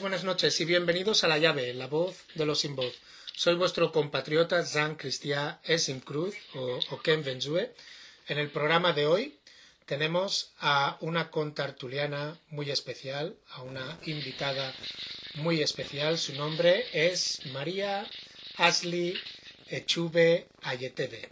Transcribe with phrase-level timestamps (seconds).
[0.00, 2.94] Buenas noches y bienvenidos a La Llave, la voz de los sin voz.
[3.34, 7.74] Soy vuestro compatriota Jean Christian Esim Cruz o, o Ken Benzue.
[8.26, 9.38] En el programa de hoy
[9.84, 14.74] tenemos a una contartuliana muy especial, a una invitada
[15.34, 16.16] muy especial.
[16.16, 18.06] Su nombre es María
[18.56, 19.14] Ashley
[19.66, 21.28] Echube Ayetebe.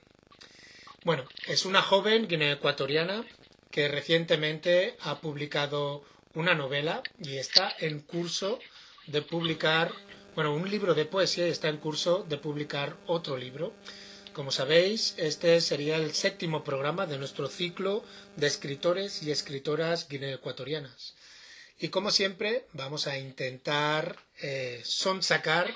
[1.04, 3.24] Bueno, es una joven guineacuatoriana
[3.70, 8.58] que recientemente ha publicado una novela y está en curso
[9.06, 9.92] de publicar,
[10.34, 13.72] bueno, un libro de poesía y está en curso de publicar otro libro.
[14.32, 18.04] Como sabéis, este sería el séptimo programa de nuestro ciclo
[18.36, 21.14] de escritores y escritoras guineoecuatorianas.
[21.78, 25.74] Y como siempre, vamos a intentar eh, sonsacar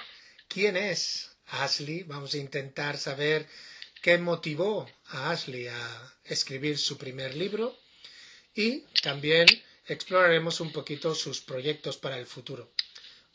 [0.49, 3.49] quién es Ashley, vamos a intentar saber
[4.03, 7.77] qué motivó a Ashley a escribir su primer libro
[8.55, 9.47] y también
[9.87, 12.71] exploraremos un poquito sus proyectos para el futuro.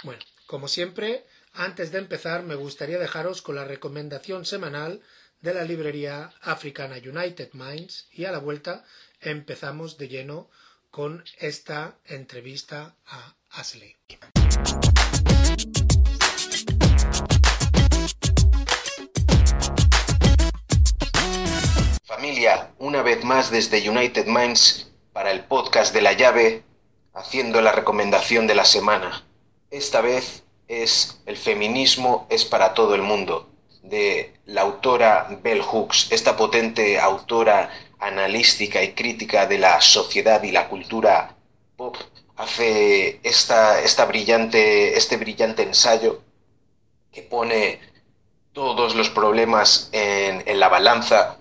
[0.04, 5.02] Bueno, como siempre, antes de empezar me gustaría dejaros con la recomendación semanal
[5.42, 8.84] de la librería africana United Minds y a la vuelta
[9.22, 10.50] empezamos de lleno
[10.92, 13.96] con esta entrevista a Ashley.
[22.04, 24.89] Familia, una vez más desde United Minds
[25.20, 26.64] para el podcast de la llave,
[27.14, 29.26] haciendo la recomendación de la semana.
[29.70, 33.50] Esta vez es El feminismo es para todo el mundo,
[33.84, 37.70] de la autora Bell Hooks, esta potente autora
[38.00, 41.36] analística y crítica de la sociedad y la cultura
[41.76, 41.98] pop,
[42.38, 46.22] hace esta, esta brillante, este brillante ensayo
[47.12, 47.82] que pone
[48.54, 51.38] todos los problemas en, en la balanza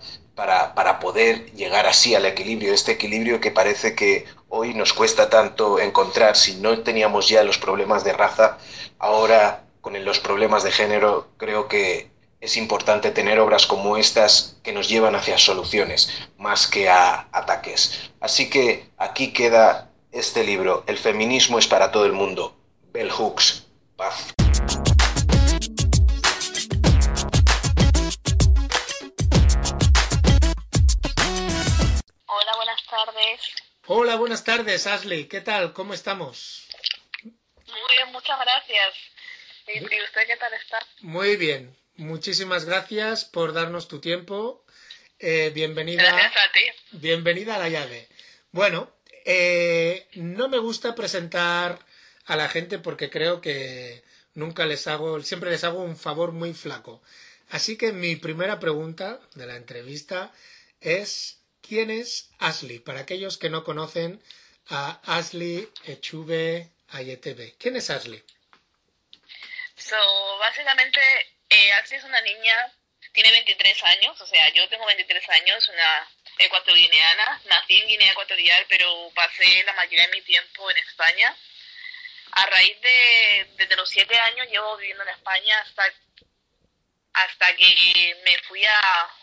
[0.73, 5.79] para, poder llegar así al equilibrio, este equilibrio que parece que hoy nos cuesta tanto
[5.79, 6.37] encontrar.
[6.37, 8.57] Si no teníamos ya los problemas de raza,
[8.99, 14.71] ahora con los problemas de género creo que es importante tener obras como estas que
[14.71, 18.11] nos llevan hacia soluciones más que a ataques.
[18.21, 22.55] Así que aquí queda este libro, El feminismo es para todo el mundo.
[22.93, 23.67] Bell Hooks,
[23.97, 24.33] paz.
[33.87, 35.25] Hola, buenas tardes, Ashley.
[35.25, 35.73] ¿Qué tal?
[35.73, 36.67] ¿Cómo estamos?
[37.23, 38.93] Muy bien, muchas gracias.
[39.67, 40.79] ¿Y, usted qué tal está?
[41.01, 41.75] Muy bien.
[41.95, 44.63] Muchísimas gracias por darnos tu tiempo.
[45.17, 46.03] Eh, bienvenida.
[46.03, 46.61] Gracias a ti.
[46.91, 48.07] Bienvenida a la llave.
[48.51, 48.91] Bueno,
[49.25, 51.79] eh, no me gusta presentar
[52.25, 54.03] a la gente porque creo que
[54.33, 57.01] nunca les hago, siempre les hago un favor muy flaco.
[57.49, 60.31] Así que mi primera pregunta de la entrevista
[60.79, 61.38] es
[61.69, 62.79] ¿Quién es Ashley?
[62.79, 64.19] Para aquellos que no conocen
[64.69, 67.53] a Ashley Echube Ayetebe.
[67.59, 68.23] ¿Quién es Ashley?
[69.77, 69.95] So,
[70.39, 70.99] básicamente,
[71.47, 72.73] eh, Ashley es una niña,
[73.13, 76.09] tiene 23 años, o sea, yo tengo 23 años, una
[76.39, 81.37] ecuatoriana, nací en Guinea Ecuatorial, pero pasé la mayoría de mi tiempo en España.
[82.31, 85.83] A raíz de, desde los 7 años llevo viviendo en España hasta,
[87.13, 89.18] hasta que me fui a,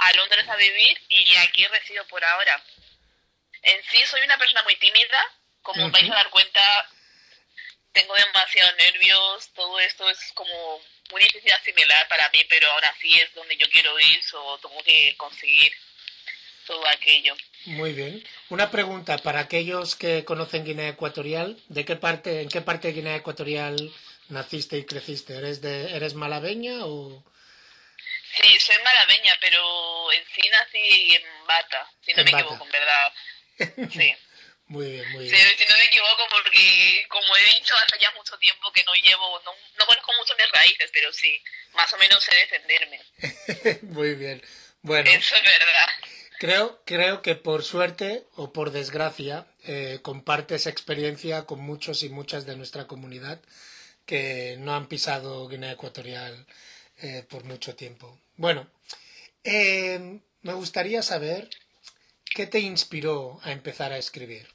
[0.00, 2.62] a Londres a vivir y aquí resido por ahora.
[3.62, 5.20] En sí soy una persona muy tímida,
[5.62, 6.88] como uh vais a dar cuenta,
[7.92, 13.18] tengo demasiados nervios, todo esto es como muy difícil similar para mí, pero ahora sí
[13.18, 15.72] es donde yo quiero ir, o tengo que conseguir
[16.66, 17.34] todo aquello.
[17.66, 18.24] Muy bien.
[18.48, 22.94] Una pregunta para aquellos que conocen Guinea Ecuatorial, ¿de qué parte, en qué parte de
[22.94, 23.92] Guinea Ecuatorial
[24.28, 25.36] naciste y creciste?
[25.36, 27.22] ¿Eres de, eres malabeña o
[28.36, 33.12] Sí, soy malabeña, pero en sí nací en Bata, si no me equivoco, en verdad.
[33.92, 34.14] Sí.
[34.70, 35.36] Muy bien, muy bien.
[35.36, 38.94] Sí, si no me equivoco, porque como he dicho, hace ya mucho tiempo que no
[38.94, 41.42] llevo, no, no conozco mucho mis raíces, pero sí,
[41.72, 43.00] más o menos sé defenderme.
[43.92, 44.40] muy bien.
[44.82, 45.10] Bueno.
[45.10, 45.88] Eso es verdad.
[46.38, 52.46] Creo, creo que por suerte o por desgracia eh, compartes experiencia con muchos y muchas
[52.46, 53.40] de nuestra comunidad
[54.06, 56.46] que no han pisado Guinea Ecuatorial
[57.02, 58.18] eh, por mucho tiempo.
[58.36, 58.70] Bueno,
[59.44, 61.48] eh, me gustaría saber
[62.34, 64.48] qué te inspiró a empezar a escribir.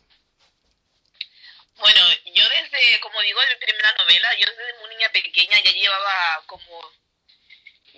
[1.78, 5.72] Bueno, yo desde, como digo, en mi primera novela, yo desde muy niña pequeña ya
[5.72, 6.92] llevaba como,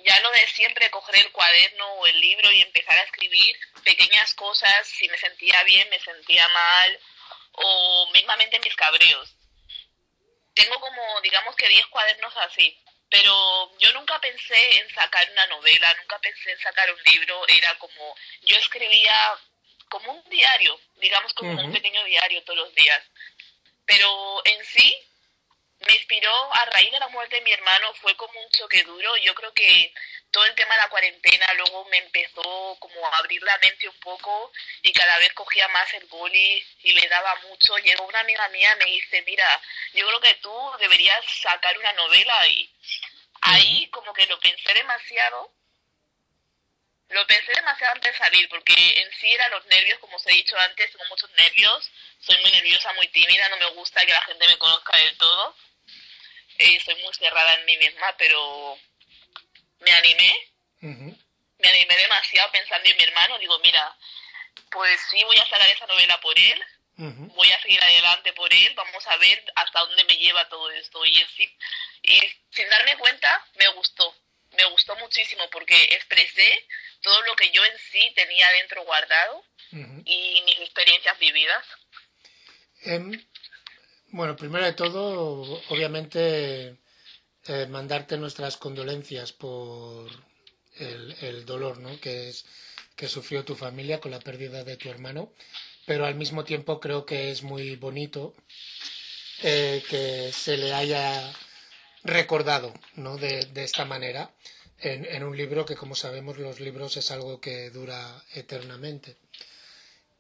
[0.06, 4.34] ya lo de siempre, coger el cuaderno o el libro y empezar a escribir pequeñas
[4.34, 7.00] cosas, si me sentía bien, me sentía mal,
[7.52, 9.36] o mismamente mis cabreos.
[10.54, 12.80] Tengo como, digamos que 10 cuadernos así
[13.10, 17.78] pero yo nunca pensé en sacar una novela, nunca pensé en sacar un libro, era
[17.80, 19.38] como, yo escribía
[19.90, 23.02] como un diario, digamos como un pequeño diario todos los días.
[23.86, 24.96] pero en sí
[25.86, 29.16] me inspiró a raíz de la muerte de mi hermano, fue como un choque duro.
[29.18, 29.94] Yo creo que
[30.32, 34.00] todo el tema de la cuarentena luego me empezó como a abrir la mente un
[34.00, 34.52] poco
[34.82, 37.78] y cada vez cogía más el boli y le daba mucho.
[37.78, 39.62] Llegó una amiga mía y me dice, mira,
[39.94, 42.70] yo creo que tú deberías sacar una novela y
[43.42, 45.54] ahí como que lo pensé demasiado.
[47.10, 50.32] Lo pensé demasiado antes de salir, porque en sí eran los nervios, como os he
[50.32, 51.90] dicho antes, tengo muchos nervios,
[52.20, 55.56] soy muy nerviosa, muy tímida, no me gusta que la gente me conozca del todo.
[56.58, 58.78] Eh, soy muy cerrada en mí misma, pero
[59.80, 60.36] me animé,
[60.82, 63.96] me animé demasiado pensando en mi hermano, digo, mira,
[64.72, 66.64] pues sí voy a sacar esa novela por él,
[66.98, 71.06] voy a seguir adelante por él, vamos a ver hasta dónde me lleva todo esto.
[71.06, 71.58] Y, sí,
[72.04, 72.20] y
[72.52, 74.16] sin darme cuenta, me gustó,
[74.58, 76.68] me gustó muchísimo porque expresé
[77.02, 79.44] todo lo que yo en sí tenía dentro guardado
[80.06, 81.66] y mis experiencias vividas.
[82.84, 83.26] Em,
[84.08, 86.78] bueno, primero de todo, obviamente,
[87.48, 90.10] eh, mandarte nuestras condolencias por
[90.76, 92.00] el, dolor ¿no?
[92.00, 92.46] que, es,
[92.96, 95.34] que sufrió tu familia con la pérdida de tu hermano,
[95.86, 98.36] pero al mismo tiempo creo que es muy bonito
[99.44, 101.34] eh, que se le haya
[102.04, 103.18] recordado ¿no?
[103.18, 104.32] de, esta manera
[104.80, 109.18] en, en, un libro que, como sabemos, los libros es algo que dura eternamente.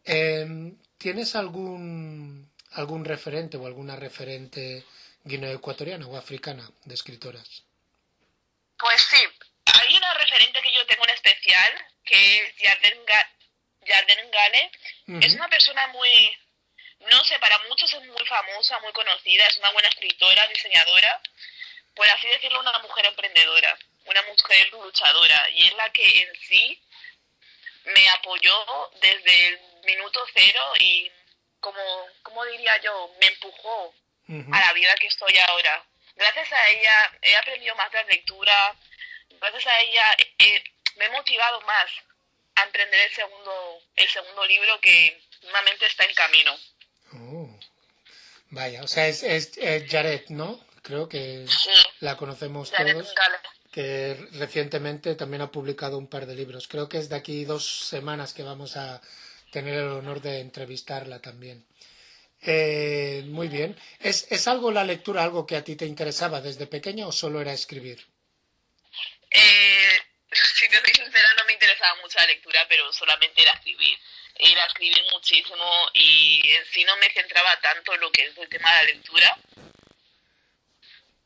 [0.03, 4.85] Em, ¿Tienes algún, algún referente o alguna referente
[5.27, 7.63] guineo-ecuatoriana o africana de escritoras?
[8.79, 9.23] Pues sí,
[9.65, 13.05] hay una referente que yo tengo en especial, que es Yarden,
[14.31, 14.71] Gale.
[15.21, 16.37] Es una persona muy,
[17.11, 21.21] no sé, para muchos es muy famosa, muy conocida, es una buena escritora, diseñadora,
[21.95, 26.81] por así decirlo, una mujer emprendedora, una mujer luchadora, y es la que en sí
[27.85, 31.09] me apoyó desde el minuto cero y
[31.59, 33.93] como, como diría yo, me empujó
[34.27, 35.83] a la vida que estoy ahora.
[36.15, 38.75] Gracias a ella he aprendido más de lectura,
[39.39, 40.03] gracias a ella
[40.97, 41.91] me he motivado más
[42.55, 46.57] a emprender el segundo, el segundo libro que nuevamente está en camino.
[47.13, 47.59] Oh.
[48.49, 49.51] Vaya, o sea, es, es,
[49.89, 50.65] Jared, ¿no?
[50.81, 51.45] Creo que
[51.99, 53.13] la conocemos todos.
[53.71, 56.67] Que recientemente también ha publicado un par de libros.
[56.67, 59.01] Creo que es de aquí dos semanas que vamos a
[59.51, 61.65] tener el honor de entrevistarla también.
[62.41, 63.79] Eh, muy bien.
[63.99, 67.41] ¿Es, ¿Es algo la lectura, algo que a ti te interesaba desde pequeña o solo
[67.41, 68.05] era escribir?
[69.29, 69.99] Eh,
[70.31, 73.97] si te soy sincera, no me interesaba mucho la lectura, pero solamente era escribir.
[74.35, 78.47] Era escribir muchísimo y en sí no me centraba tanto en lo que es el
[78.49, 79.37] tema de la lectura,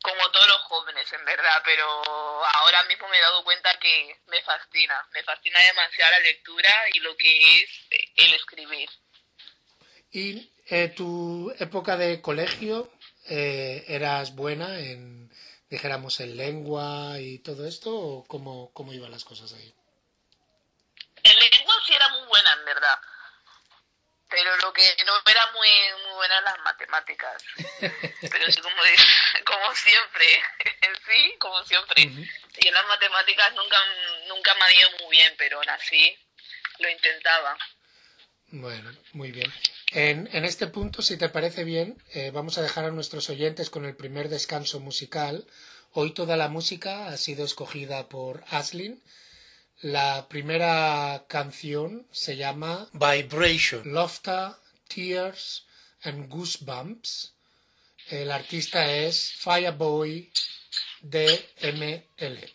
[0.02, 4.42] como todos los jóvenes, en verdad, pero ahora mismo me he dado cuenta que me
[4.44, 7.70] fascina, me fascina demasiado la lectura y lo que es
[8.16, 8.90] el escribir.
[10.12, 12.92] ¿Y eh, tu época de colegio
[13.28, 15.32] eh, eras buena en,
[15.70, 19.74] dijéramos, en lengua y todo esto o cómo, cómo iban las cosas ahí?
[21.24, 23.00] En lengua sí era muy buena, en verdad
[24.32, 25.70] pero lo que no era muy,
[26.04, 27.44] muy buena las matemáticas.
[28.32, 28.82] pero sí, como,
[29.46, 30.42] como siempre,
[31.06, 32.04] sí, como siempre.
[32.04, 33.78] Y en las matemáticas nunca,
[34.30, 36.18] nunca me ha ido muy bien, pero aún así
[36.80, 37.58] lo intentaba.
[38.48, 39.52] Bueno, muy bien.
[39.92, 43.70] En, en este punto, si te parece bien, eh, vamos a dejar a nuestros oyentes
[43.70, 45.46] con el primer descanso musical.
[45.94, 49.02] Hoy toda la música ha sido escogida por Aslin
[49.82, 54.52] la primera canción se llama Vibration, Laughter,
[54.88, 55.66] Tears
[56.04, 57.34] and Goosebumps.
[58.10, 60.32] El artista es Fireboy
[61.02, 62.52] DML.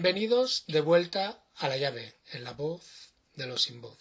[0.00, 3.98] Bienvenidos de vuelta a la llave, en la voz de los sin voz.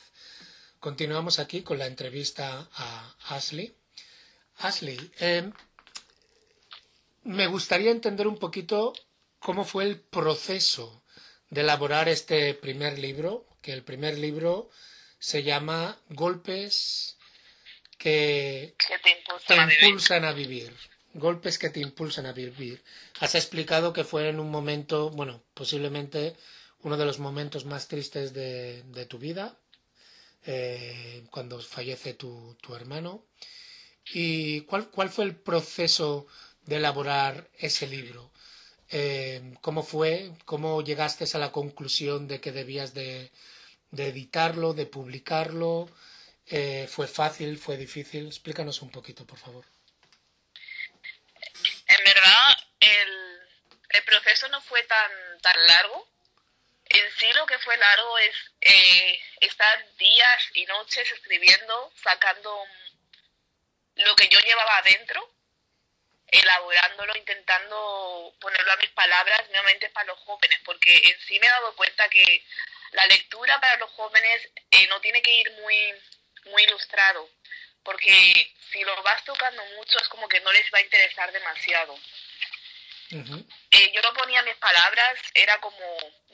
[0.80, 3.76] Continuamos aquí con la entrevista a Ashley.
[4.58, 5.52] Ashley, eh,
[7.24, 8.94] me gustaría entender un poquito
[9.40, 11.02] cómo fue el proceso
[11.50, 14.70] de elaborar este primer libro, que el primer libro
[15.18, 17.18] se llama Golpes
[17.98, 20.72] que, te impulsan, a, vivir.
[21.16, 22.84] Golpes que te impulsan a vivir.
[23.20, 26.36] Has explicado que fue en un momento, bueno, posiblemente
[26.82, 29.58] uno de los momentos más tristes de, tu vida,
[30.46, 33.26] eh, cuando fallece tu, hermano.
[34.14, 36.28] ¿Y cuál, cuál, fue el proceso
[36.66, 38.32] de elaborar ese libro?
[38.90, 40.32] Eh, ¿Cómo fue?
[40.46, 43.32] ¿Cómo llegaste a la conclusión de que debías de,
[43.92, 45.90] de editarlo, de publicarlo?
[46.46, 47.58] Eh, ¿Fue fácil?
[47.58, 48.28] ¿Fue difícil?
[48.28, 49.66] Explícanos un poquito, por favor.
[51.90, 52.58] En verdad,
[53.90, 56.08] el, proceso no fue tan, tan largo.
[56.90, 62.66] En sí lo que fue largo es eh, estar días y noches escribiendo, sacando
[63.96, 65.34] lo que yo llevaba adentro,
[66.28, 71.50] elaborándolo, intentando ponerlo a mis palabras, nuevamente para los jóvenes, porque en sí me he
[71.50, 72.46] dado cuenta que
[72.92, 75.94] la lectura para los jóvenes eh, no tiene que ir muy
[76.48, 77.30] muy ilustrado,
[77.84, 81.98] porque si lo vas tocando mucho es como que no les va a interesar demasiado.
[83.12, 85.78] Eh, yo no ponía mis palabras, era como,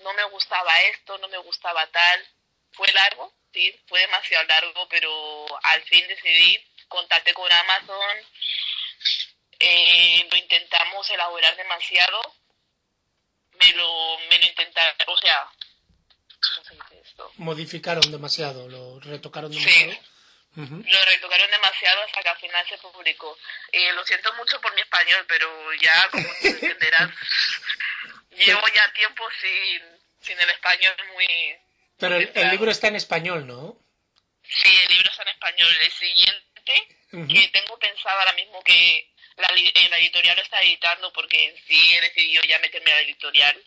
[0.04, 2.28] no me gustaba esto, no me gustaba tal.
[2.72, 8.18] Fue largo, sí, fue demasiado largo, pero al fin decidí, contacté con Amazon,
[9.60, 12.36] eh, lo intentamos elaborar demasiado,
[13.60, 15.50] me lo, me lo intentaron, o sea,
[17.38, 19.94] Modificaron demasiado, lo retocaron demasiado.
[19.94, 20.00] Sí.
[20.56, 23.38] Lo retocaron demasiado hasta que al final se publicó.
[23.72, 27.10] Eh, lo siento mucho por mi español, pero ya, como tú entenderás,
[28.32, 29.82] llevo ya tiempo sin,
[30.22, 31.28] sin el español muy...
[31.98, 33.78] Pero el, libro está en español, ¿no?
[34.44, 35.76] Sí, el libro está en español.
[35.82, 39.50] El siguiente, que tengo pensado ahora mismo que la,
[39.90, 43.64] la editorial lo está editando porque en sí he decidido ya meterme a la editorial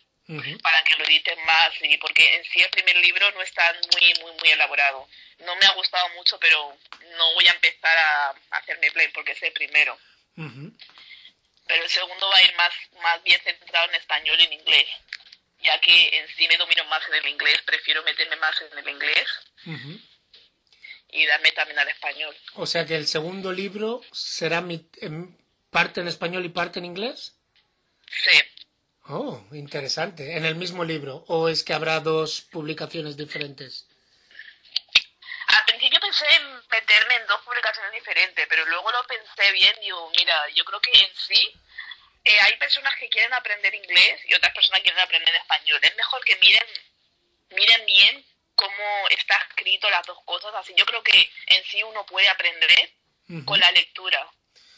[0.61, 4.13] para que lo editen más y porque en sí el primer libro no está muy
[4.21, 5.07] muy muy elaborado
[5.39, 6.77] no me ha gustado mucho pero
[7.17, 9.97] no voy a empezar a, hacerme play porque es el primero
[10.35, 14.87] pero el segundo va a ir más más bien centrado en español y en inglés
[15.63, 18.89] ya que en sí me domino más en el inglés prefiero meterme más en el
[18.89, 19.27] inglés
[21.09, 24.85] y darme también al español o sea que el segundo libro será mi,
[25.71, 27.33] parte en español y parte en inglés
[28.09, 28.39] sí
[29.09, 30.35] Oh, interesante.
[30.35, 31.23] ¿En el mismo libro?
[31.27, 33.86] ¿O es que habrá dos publicaciones diferentes?
[35.99, 40.47] Principio pensé en meterme en dos publicaciones diferentes, pero luego lo pensé bien digo, mira,
[40.49, 41.53] yo creo que en sí
[42.23, 45.79] eh, hay personas que quieren aprender inglés y otras personas quieren aprender español.
[45.81, 46.67] Es mejor que miren,
[47.49, 48.25] miren bien
[48.55, 50.53] cómo está escrito las dos cosas.
[50.55, 52.91] Así yo creo que en sí uno puede aprender
[53.45, 54.29] con la lectura.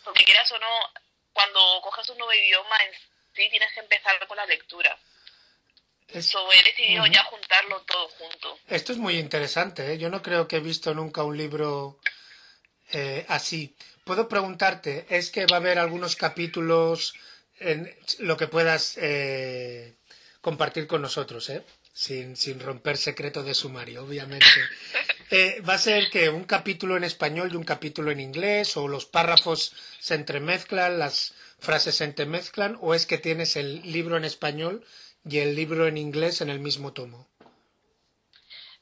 [0.04, 0.94] Porque quieras o no,
[1.34, 2.94] cuando cojas un nuevo idioma, en
[3.36, 4.98] sí tienes que empezar con la lectura.
[6.14, 8.60] Eso he decidido ya juntarlo todo junto.
[8.68, 9.94] Esto es muy interesante.
[9.94, 9.98] ¿eh?
[9.98, 12.00] Yo no creo que he visto nunca un libro
[12.92, 13.76] eh, así.
[14.04, 17.14] Puedo preguntarte, ¿es que va a haber algunos capítulos
[17.60, 19.96] en lo que puedas eh,
[20.42, 21.64] compartir con nosotros, eh?
[21.94, 24.48] sin, sin romper secreto de sumario, obviamente?
[25.32, 28.76] Eh, ¿Va a ser que un capítulo en español y un capítulo en inglés?
[28.78, 32.80] ¿O los párrafos se entremezclan, las frases se entremezclan?
[32.82, 34.84] ¿O es que tienes el libro en español
[35.26, 37.28] y el libro en inglés en el mismo tomo?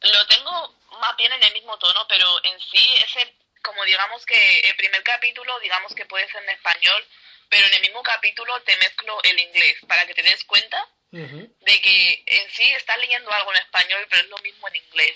[0.01, 4.59] Lo tengo más bien en el mismo tono, pero en sí ese, como digamos que
[4.59, 7.03] el primer capítulo, digamos que puede ser en español,
[7.49, 11.81] pero en el mismo capítulo te mezclo el inglés para que te des cuenta de
[11.81, 15.15] que en sí estás leyendo algo en español, pero es lo mismo en inglés.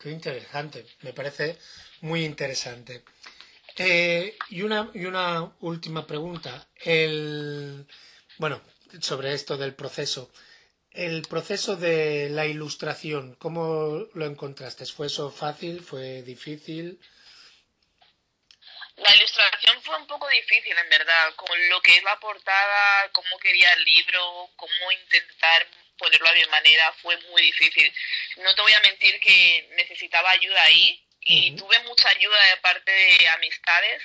[0.00, 1.58] Qué interesante, me parece
[2.00, 3.04] muy interesante.
[3.76, 6.68] Eh, y, una, y una última pregunta.
[6.76, 7.86] El,
[8.38, 8.60] bueno,
[9.00, 10.30] sobre esto del proceso.
[10.90, 14.86] El proceso de la ilustración, ¿cómo lo encontraste?
[14.86, 15.82] ¿Fue eso fácil?
[15.82, 17.00] ¿Fue difícil?
[18.96, 23.38] La ilustración fue un poco difícil, en verdad, con lo que es la portada, cómo
[23.40, 25.66] quería el libro, cómo intentar
[25.98, 27.92] ponerlo a mi manera, fue muy difícil.
[28.36, 32.92] No te voy a mentir que necesitaba ayuda ahí y tuve mucha ayuda de parte
[32.92, 34.02] de amistades.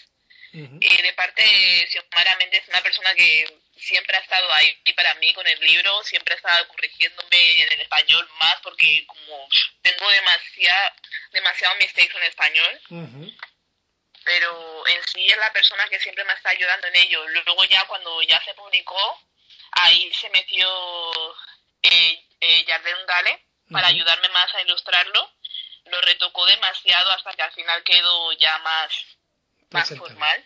[0.51, 5.33] Y de parte de Xiomara Méndez, una persona que siempre ha estado ahí para mí
[5.33, 9.47] con el libro, siempre ha estado corrigiéndome en el español más porque como
[9.81, 10.91] tengo demasiado,
[11.31, 12.81] demasiado mistakes en español.
[14.23, 17.27] Pero en sí es la persona que siempre me está ayudando en ello.
[17.29, 19.21] Luego ya cuando ya se publicó,
[19.71, 20.67] ahí se metió
[21.81, 25.31] eh, Jardin Gale, para ayudarme más a ilustrarlo.
[25.85, 28.93] Lo retocó demasiado hasta que al final quedó ya más,
[29.71, 30.43] más formal.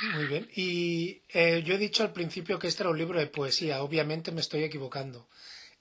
[0.00, 0.50] Muy bien.
[0.54, 3.82] Y eh, yo he dicho al principio que este era un libro de poesía.
[3.82, 5.28] Obviamente me estoy equivocando.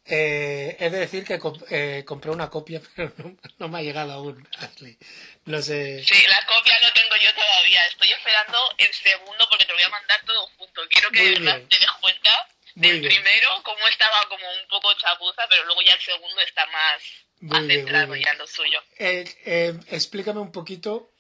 [0.05, 1.39] Eh, he de decir que
[1.69, 3.13] eh, compré una copia, pero
[3.59, 4.97] no, me ha llegado aún, Ashley.
[5.45, 6.03] No sé.
[6.03, 7.85] Sí, la copia no tengo yo todavía.
[7.87, 10.81] Estoy esperando el segundo porque te voy a mandar todo junto.
[10.89, 15.81] Quiero que te des cuenta del primero, cómo estaba como un poco chapuza, pero luego
[15.81, 17.01] ya el segundo está más,
[17.41, 18.81] más centrado ya en lo suyo.
[18.97, 21.10] explícame un poquito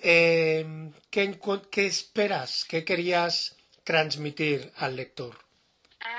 [0.00, 1.38] ¿qué,
[1.70, 5.44] ¿qué esperas, qué querías transmitir al lector?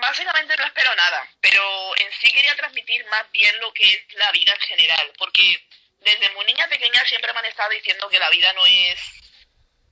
[0.02, 1.62] Básicamente no espero nada, pero
[1.98, 5.66] en sí quería transmitir más bien lo que es la vida en general, porque
[6.00, 9.00] desde muy niña pequeña siempre me han estado diciendo que la vida no es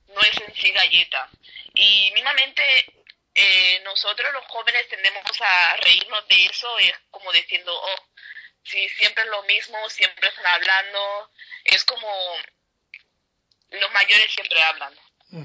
[0.08, 1.28] no es en sí galleta.
[1.74, 2.62] Y mismamente
[3.34, 8.08] eh, nosotros los jóvenes tendemos a reírnos de eso, es como diciendo, oh,
[8.64, 11.30] si siempre es lo mismo, siempre están hablando,
[11.64, 12.08] es como
[13.98, 14.94] mayores siempre hablan,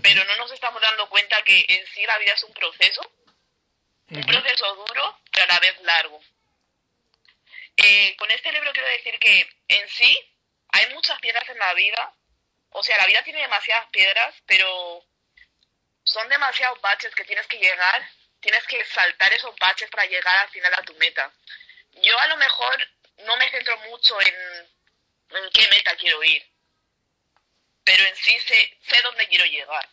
[0.02, 3.02] pero no nos estamos dando cuenta que en sí la vida es un proceso,
[4.10, 6.22] un proceso duro, pero a la vez largo.
[7.78, 10.12] Eh, con este libro quiero decir que en sí
[10.70, 12.14] hay muchas piedras en la vida,
[12.70, 15.04] o sea, la vida tiene demasiadas piedras, pero
[16.04, 18.08] son demasiados baches que tienes que llegar,
[18.40, 21.32] tienes que saltar esos baches para llegar al final a tu meta.
[21.94, 22.88] Yo a lo mejor
[23.26, 24.36] no me centro mucho en,
[25.38, 26.53] en qué meta quiero ir,
[27.84, 29.88] pero en sí sé, sé dónde quiero llegar.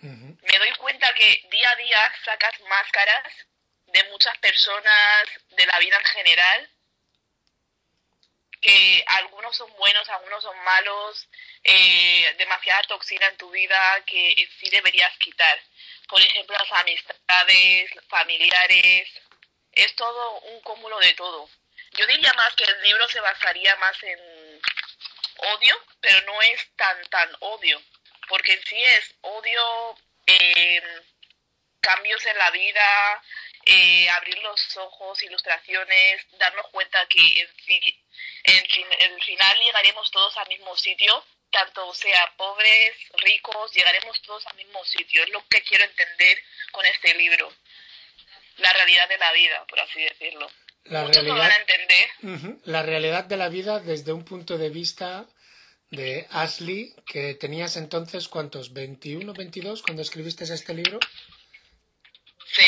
[0.00, 3.32] Me doy cuenta que día a día sacas máscaras
[3.86, 6.70] de muchas personas, de la vida en general,
[8.60, 11.28] que algunos son buenos, algunos son malos,
[11.62, 15.58] eh, demasiada toxina en tu vida que en sí deberías quitar.
[16.08, 19.08] Por ejemplo, las amistades, familiares,
[19.72, 21.48] es todo un cúmulo de todo.
[21.92, 24.33] Yo diría más que el libro se basaría más en
[25.38, 27.80] odio, pero no es tan, tan odio,
[28.28, 30.82] porque en sí es odio, eh,
[31.80, 33.22] cambios en la vida,
[33.66, 38.04] eh, abrir los ojos, ilustraciones, darnos cuenta que en sí,
[38.44, 44.56] en el final llegaremos todos al mismo sitio, tanto sea pobres, ricos, llegaremos todos al
[44.56, 45.22] mismo sitio.
[45.22, 46.42] Es lo que quiero entender
[46.72, 47.52] con este libro.
[48.56, 50.50] La realidad de la vida, por así decirlo
[50.84, 51.50] la realidad,
[52.64, 55.26] la realidad de la vida desde un punto de vista
[55.90, 58.74] de Ashley, que tenías entonces, ¿cuántos?
[58.74, 60.98] ¿21, 22 cuando escribiste este libro?
[62.46, 62.64] Sí,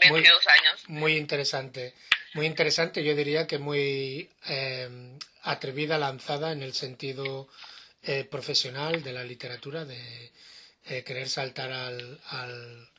[0.00, 0.82] 22 años.
[0.88, 1.94] Muy interesante.
[2.34, 7.48] Muy interesante, yo diría que muy eh, atrevida, lanzada en el sentido
[8.02, 10.32] eh, profesional de la literatura, de
[10.86, 12.90] eh, querer saltar al, al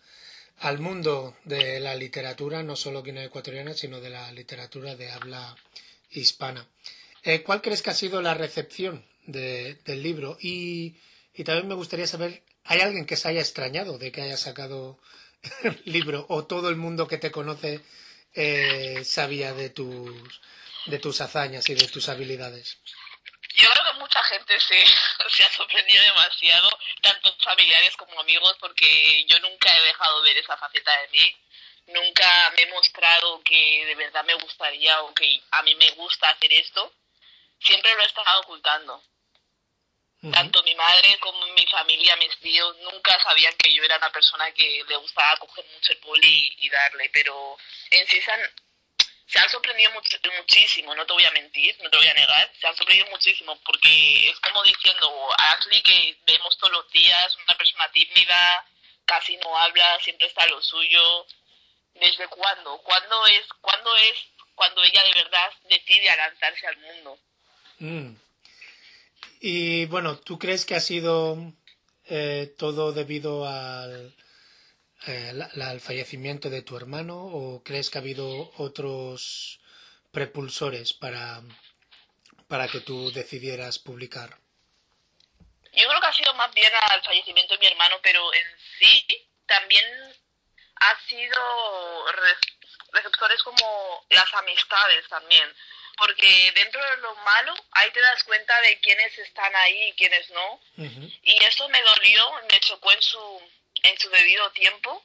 [0.59, 5.55] al mundo de la literatura, no solo guinea ecuatoriana, sino de la literatura de habla
[6.11, 6.67] hispana.
[7.23, 10.37] Eh, ¿Cuál crees que ha sido la recepción del libro?
[10.39, 10.95] Y,
[11.43, 14.99] también me gustaría saber, ¿hay alguien que se haya extrañado de que haya sacado
[15.63, 17.81] el libro o todo el mundo que te conoce
[18.33, 20.41] eh, sabía de tus,
[20.87, 22.77] de tus hazañas y de tus habilidades?
[23.55, 24.83] Yo creo que mucha gente se,
[25.29, 26.69] se ha sorprendido demasiado,
[27.01, 31.37] tanto familiares como amigos, porque yo nunca he dejado ver esa faceta de mí.
[31.87, 36.29] Nunca me he mostrado que de verdad me gustaría o que a mí me gusta
[36.29, 36.91] hacer esto.
[37.59, 39.03] Siempre lo he estado ocultando.
[40.31, 44.51] Tanto mi madre como mi familia, mis tíos, nunca sabían que yo era una persona
[44.53, 47.55] que le gustaba coger mucho el poli y darle, pero
[47.91, 48.41] en sí se han,
[49.27, 52.67] se han sorprendido muchísimo, no te voy a mentir, no te voy a negar, se
[52.67, 57.89] han sorprendido muchísimo porque es como diciendo Ashley que vemos todos los días, una persona
[57.91, 58.65] tímida,
[59.05, 61.25] casi no habla, siempre está a lo suyo.
[61.95, 62.77] ¿Desde cuándo?
[62.79, 64.13] ¿Cuándo es, cuándo es
[64.53, 67.19] cuando ella de verdad decide lanzarse al mundo?
[67.79, 68.15] Mm.
[69.39, 71.37] Y bueno, ¿tú crees que ha sido
[72.05, 74.13] eh, todo debido al
[75.07, 79.59] eh, el fallecimiento de tu hermano o crees que ha habido otros
[80.11, 81.41] prepulsores para,
[82.47, 84.37] para que tú decidieras publicar?
[85.73, 88.47] Yo creo que ha sido más bien al fallecimiento de mi hermano, pero en
[88.79, 89.05] sí
[89.45, 89.85] también
[90.75, 92.05] ha sido
[92.91, 95.53] receptores como las amistades también,
[95.97, 100.29] porque dentro de lo malo ahí te das cuenta de quiénes están ahí y quiénes
[100.31, 103.41] no, y eso me dolió, me chocó en su
[103.85, 105.03] en su debido tiempo.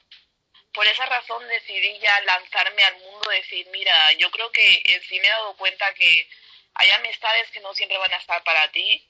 [0.73, 5.19] Por esa razón decidí ya lanzarme al mundo, decir, mira, yo creo que en sí
[5.21, 6.29] me he dado cuenta que
[6.75, 9.07] hay amistades que no siempre van a estar para ti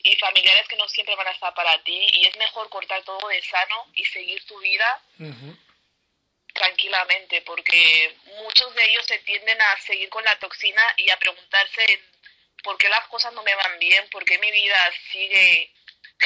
[0.00, 3.28] y familiares que no siempre van a estar para ti y es mejor cortar todo
[3.28, 5.02] de sano y seguir tu vida
[6.54, 12.02] tranquilamente porque muchos de ellos se tienden a seguir con la toxina y a preguntarse
[12.62, 15.72] por qué las cosas no me van bien, por qué mi vida sigue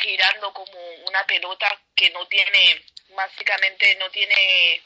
[0.00, 0.72] girando como
[1.07, 4.83] una pelota que no tiene, básicamente no tiene...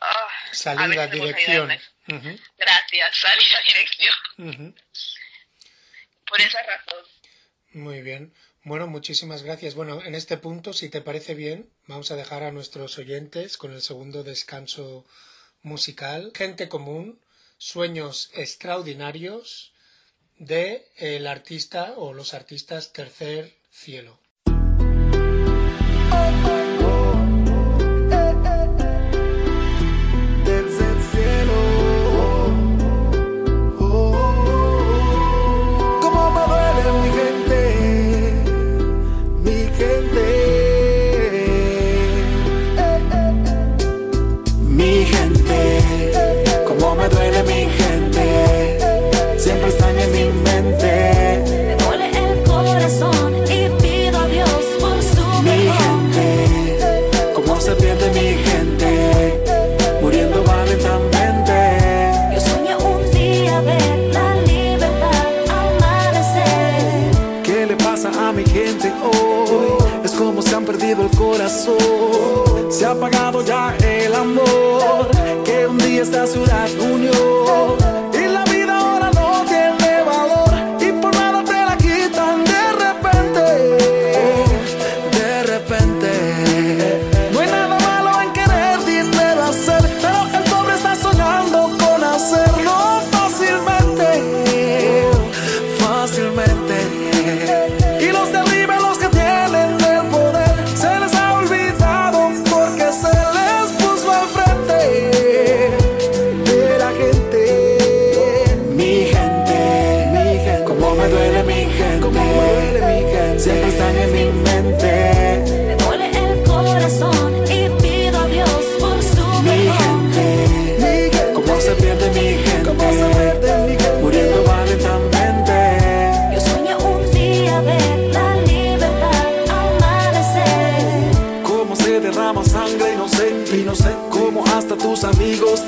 [0.00, 1.70] Ah, salida, dirección.
[1.70, 2.40] Uh -huh.
[2.58, 4.74] Gracias, salida, dirección.
[6.26, 7.04] Por esa razón.
[7.72, 8.34] Muy bien.
[8.64, 9.74] Bueno, muchísimas gracias.
[9.74, 13.72] Bueno, en este punto, si te parece bien, vamos a dejar a nuestros oyentes con
[13.72, 15.06] el segundo descanso
[15.62, 16.32] musical.
[16.34, 17.20] Gente común,
[17.58, 19.71] sueños extraordinarios
[20.42, 24.21] de el artista o los artistas Tercer Cielo.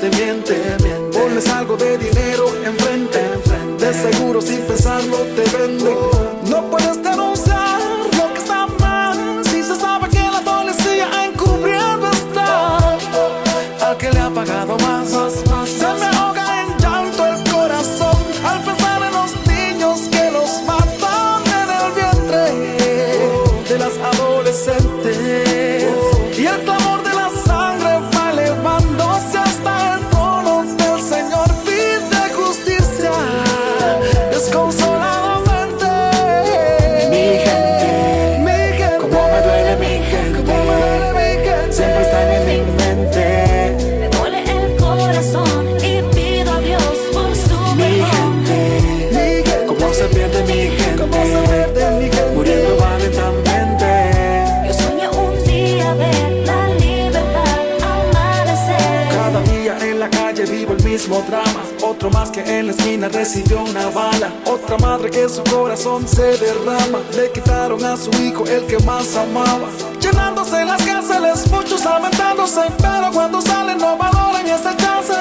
[0.09, 0.54] te miente.
[64.77, 66.99] madre que su corazón se derrama.
[67.15, 69.67] Le quitaron a su hijo el que más amaba.
[69.99, 72.61] Llenándose las cárceles, muchos lamentándose.
[72.77, 75.13] Pero cuando salen no valoran esa chance.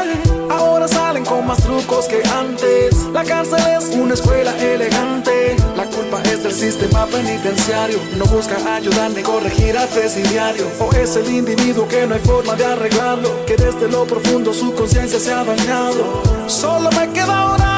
[0.51, 2.95] Ahora salen con más trucos que antes.
[3.13, 5.57] La cárcel es una escuela elegante.
[5.77, 7.99] La culpa es del sistema penitenciario.
[8.17, 10.67] No busca ayudar ni corregir al presidiario.
[10.81, 13.45] O es el individuo que no hay forma de arreglarlo.
[13.47, 16.23] Que desde lo profundo su conciencia se ha dañado.
[16.47, 17.74] Solo me queda orar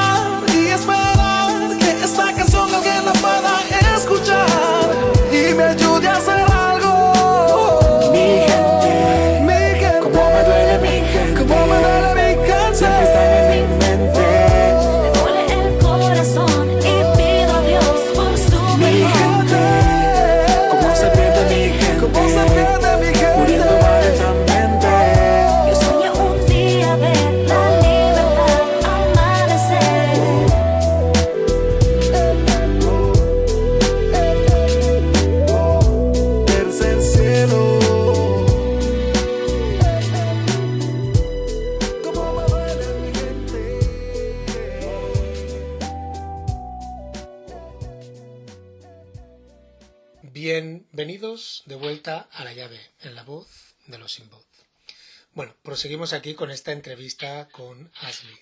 [55.77, 58.35] Bueno, proseguimos aquí con esta entrevista con Ashley.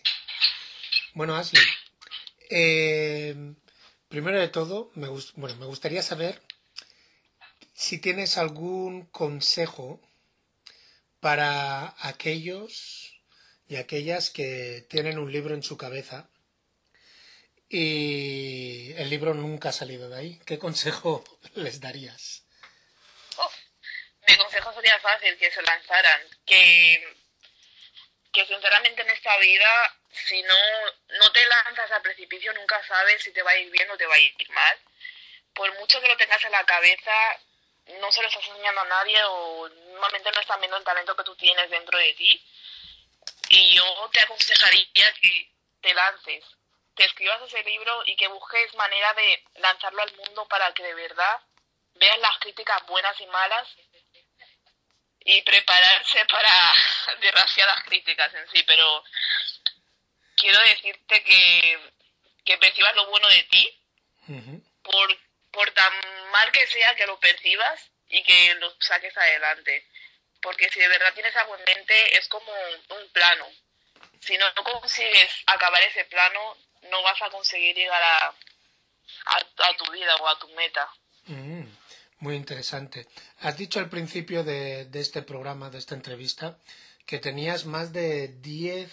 [1.16, 1.62] Bueno, Ashley,
[2.50, 3.36] eh,
[4.08, 6.42] primero de todo, me, bueno, me gustaría saber
[7.74, 10.00] si tienes algún consejo
[11.20, 13.20] para aquellos
[13.68, 16.30] y aquellas que tienen un libro en su cabeza
[17.68, 20.40] y el libro nunca ha salido de ahí.
[20.46, 21.22] ¿Qué consejo
[21.56, 22.46] les darías?
[23.36, 23.52] Oh,
[24.26, 27.25] mi consejo sería fácil, que se lanzaran, que,
[28.36, 30.58] que sinceramente en esta vida, si no,
[31.22, 34.06] no te lanzas al precipicio, nunca sabes si te va a ir bien o te
[34.06, 34.78] va a ir mal.
[35.54, 37.40] Por mucho que lo tengas en la cabeza,
[38.02, 41.24] no se lo estás enseñando a nadie o normalmente no están viendo el talento que
[41.24, 42.46] tú tienes dentro de ti.
[43.48, 46.44] Y yo te aconsejaría que te lances,
[46.94, 50.94] te escribas ese libro y que busques manera de lanzarlo al mundo para que de
[50.94, 51.40] verdad
[51.94, 53.68] vean las críticas buenas y malas
[55.26, 56.74] y prepararse para
[57.20, 59.04] demasiadas críticas en sí, pero
[60.36, 61.92] quiero decirte que,
[62.46, 63.82] que percibas lo bueno de ti,
[64.84, 65.20] por,
[65.52, 65.94] por tan
[66.32, 69.88] mal que sea que lo percibas y que lo saques adelante.
[70.42, 72.52] Porque si de verdad tienes algo en mente, es como
[72.90, 73.48] un plano.
[74.22, 79.92] Si no consigues acabar ese plano, no vas a conseguir llegar a, a, a tu
[79.92, 80.88] vida o a tu meta.
[82.20, 83.08] Muy interesante.
[83.40, 86.58] Has dicho al principio de, de este programa, de esta entrevista,
[87.06, 88.92] que tenías más de 10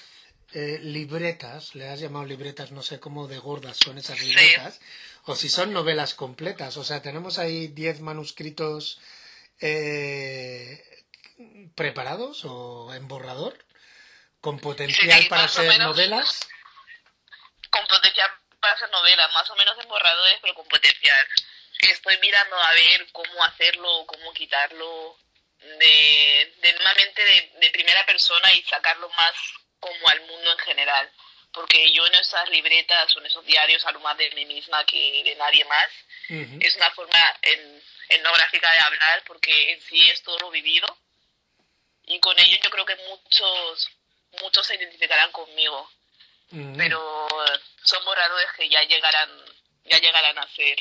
[0.54, 4.26] eh, libretas, le has llamado libretas, no sé cómo de gordas son esas Sí.
[4.26, 4.80] libretas,
[5.24, 6.76] o si son novelas completas.
[6.76, 9.00] O sea, tenemos ahí 10 manuscritos
[9.60, 10.84] eh,
[11.74, 13.64] preparados o en borrador,
[14.40, 15.96] con potencial Sí, para ser menos.
[15.96, 16.40] novelas.
[17.70, 18.28] con potencial
[18.60, 21.26] para hacer novelas, más o menos en borradores, pero con potencial.
[21.82, 25.16] Estoy mirando a ver cómo hacerlo, cómo quitarlo
[25.58, 29.32] de, de normalmente de, de primera persona y sacarlo más
[29.80, 31.10] como al mundo en general.
[31.52, 35.22] Porque yo en esas libretas o en esos diarios hablo más de mí misma que
[35.24, 35.88] de nadie más.
[36.30, 36.58] Ujú.
[36.60, 40.86] Es una forma en, etnográfica de hablar porque en sí es todo lo vivido.
[42.06, 43.90] Y con ello yo creo que muchos,
[44.40, 45.90] muchos se identificarán conmigo
[46.52, 46.76] Mm.
[46.76, 49.30] pero eh, son borradores que ya llegarán
[49.84, 50.76] ya llegarán a ser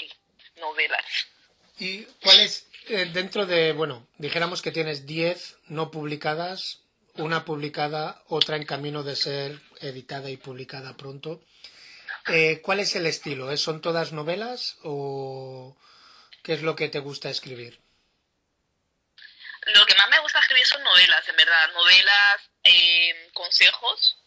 [0.57, 1.05] novelas
[1.81, 6.81] ¿Y cuál es, eh, dentro de, bueno, dijéramos que tienes 10 no publicadas,
[7.15, 11.43] una publicada, otra en camino de ser editada y publicada pronto?
[12.27, 13.51] Eh, ¿Cuál es el estilo?
[13.51, 15.75] ¿Eh, ¿Son todas novelas o
[16.43, 17.79] qué es lo que te gusta escribir?
[19.75, 24.17] lo que más me gusta escribir son novelas en verdad novelas eh, consejos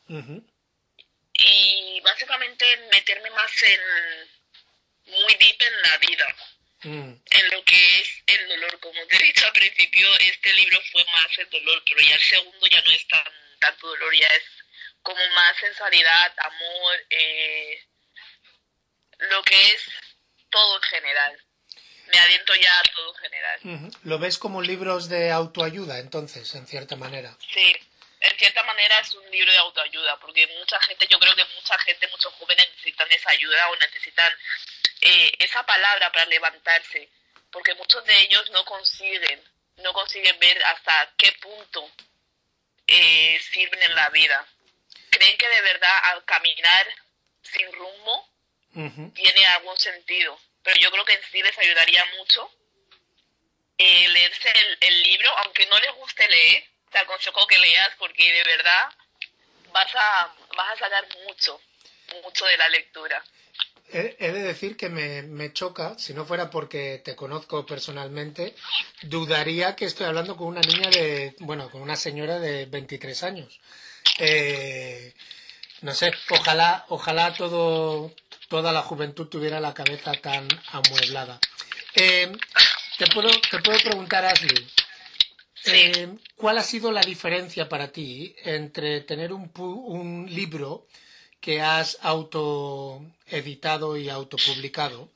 [1.32, 3.80] y básicamente meterme más en
[5.06, 6.36] muy deep en la vida.
[6.82, 10.78] Mm, en lo que es el dolor como te he dicho al principio este libro
[10.92, 13.24] fue más el dolor pero ya el segundo ya no es tan
[13.58, 14.42] tanto dolor ya es
[15.02, 17.82] como más sensualidad amor eh,
[19.30, 19.82] lo que es
[20.50, 21.38] todo en general.
[22.12, 23.90] Me adentro ya a todo en general.
[24.02, 27.36] ¿Lo ves como libros de autoayuda, entonces, en cierta manera?
[27.52, 27.74] sí
[28.24, 31.78] en cierta manera es un libro de autoayuda porque mucha gente yo creo que mucha
[31.78, 34.32] gente muchos jóvenes necesitan esa ayuda o necesitan
[35.00, 37.08] eh, esa palabra para levantarse
[37.50, 39.42] porque muchos de ellos no consiguen
[39.76, 41.90] no consiguen ver hasta qué punto
[42.86, 44.46] eh, sirven en la vida
[45.10, 46.86] creen que de verdad al caminar
[47.42, 48.28] sin rumbo
[49.14, 50.38] tiene algún sentido.
[50.62, 52.50] Pero yo creo que en sí les ayudaría mucho
[53.78, 58.32] eh, leerse el, el libro, aunque no les guste leer, te aconsejo que leas porque
[58.32, 58.84] de verdad
[59.72, 61.60] vas a, vas a sacar mucho,
[62.22, 63.22] mucho de la lectura.
[63.92, 68.54] He, de decir que me, me choca, si no fuera porque te conozco personalmente,
[69.02, 73.60] dudaría que estoy hablando con una niña de, bueno, con una señora de 23 años.
[74.18, 75.12] Eh,
[75.82, 78.12] no sé, ojalá, ojalá todo,
[78.48, 81.38] toda la juventud tuviera la cabeza tan amueblada.
[81.94, 82.32] Eh,
[82.98, 84.66] te puedo, te puedo preguntar, Ashley,
[85.66, 90.86] eh, ¿cuál ha sido la diferencia para ti entre tener un, un libro
[91.40, 95.10] que has autoeditado y autopublicado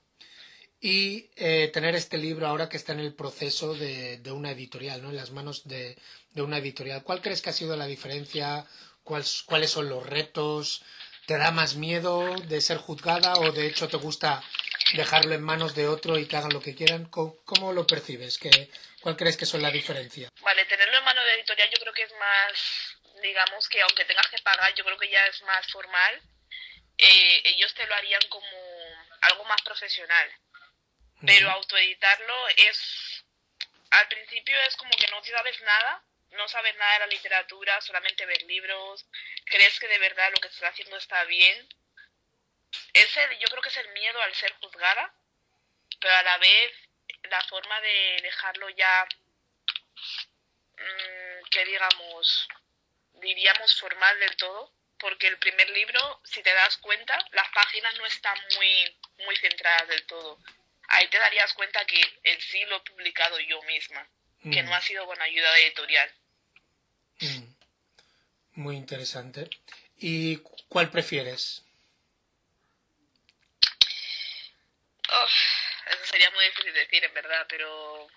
[0.80, 5.02] y eh, tener este libro ahora que está en el proceso de, de una editorial,
[5.02, 5.10] ¿no?
[5.10, 5.96] en las manos de,
[6.34, 7.02] de una editorial?
[7.02, 8.66] ¿Cuál crees que ha sido la diferencia?
[9.02, 10.82] ¿Cuáles, ¿Cuáles son los retos?
[11.26, 14.42] ¿Te da más miedo de ser juzgada o de hecho te gusta
[14.94, 17.06] dejarlo en manos de otro y que hagan lo que quieran?
[17.06, 18.38] ¿Cómo, cómo lo percibes?
[18.38, 18.70] ¿Qué,
[19.00, 20.28] ¿Cuál crees que son la diferencia?
[20.40, 24.28] Vale, tenerlo en mano de editorial yo creo que es más, digamos que aunque tengas
[24.28, 26.22] que pagar, yo creo que ya es más formal.
[26.98, 28.48] Eh, ellos te lo harían como
[29.22, 30.30] algo más profesional.
[31.26, 33.24] Pero autoeditarlo es,
[33.90, 38.26] al principio es como que no sabes nada no sabes nada de la literatura, solamente
[38.26, 39.06] ves libros,
[39.44, 41.68] crees que de verdad lo que estás haciendo está bien.
[42.92, 45.14] Ese yo creo que es el miedo al ser juzgada,
[46.00, 46.72] pero a la vez
[47.30, 49.06] la forma de dejarlo ya,
[50.76, 52.48] mm, que digamos,
[53.14, 58.06] diríamos formal del todo, porque el primer libro, si te das cuenta, las páginas no
[58.06, 60.38] están muy, muy centradas del todo.
[60.88, 64.08] Ahí te darías cuenta que en sí lo he publicado yo misma,
[64.42, 64.66] que Mm.
[64.66, 66.14] no ha sido con ayuda de editorial.
[67.20, 67.54] Mm.
[68.52, 69.48] Muy interesante.
[69.96, 71.64] ¿Y cu- cuál prefieres?
[75.08, 75.30] Uf,
[75.92, 78.08] eso sería muy difícil decir, en verdad, pero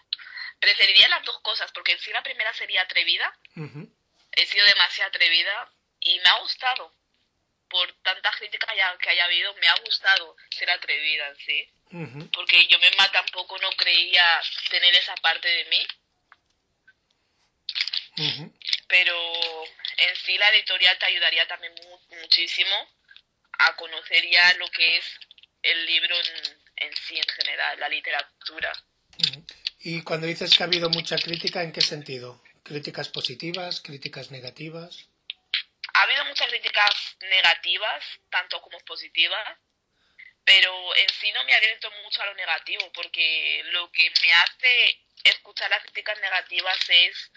[0.59, 3.33] preferiría las dos cosas, porque en sí la primera sería atrevida,
[4.33, 6.93] he sido demasiado atrevida y me ha gustado.
[7.69, 11.69] Por tantas críticas haya- que haya habido, me ha gustado ser atrevida en sí.
[12.31, 15.87] Porque yo misma tampoco no creía tener esa parte de mí,
[18.87, 19.63] pero
[19.97, 22.75] en sí la editorial te ayudaría también mu- muchísimo
[23.59, 25.05] a conocer ya lo que es
[25.63, 28.71] el libro en, en sí en general, la literatura.
[29.79, 32.41] Y cuando dices que ha habido mucha crítica, ¿en qué sentido?
[32.63, 35.07] ¿Críticas positivas, críticas negativas?
[35.93, 39.57] ha habido muchas críticas negativas, tanto como positivas,
[40.43, 44.99] pero en sí no me aliento mucho a lo negativo, porque lo que me hace
[45.23, 47.31] escuchar las críticas negativas es